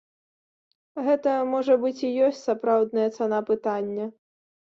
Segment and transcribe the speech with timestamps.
[1.07, 4.05] Гэта, можа быць, і ёсць сапраўдная цана пытання.